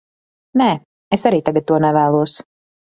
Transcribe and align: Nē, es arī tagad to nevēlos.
Nē, 0.61 0.69
es 1.19 1.29
arī 1.31 1.43
tagad 1.51 1.71
to 1.73 1.81
nevēlos. 1.87 2.37